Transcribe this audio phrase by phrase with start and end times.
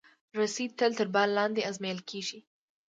[0.37, 2.39] رسۍ تل تر بار لاندې ازمېیل کېږي.